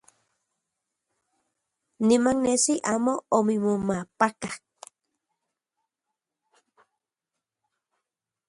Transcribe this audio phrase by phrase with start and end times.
[2.07, 4.53] Niman nesi amo omimomajpakak.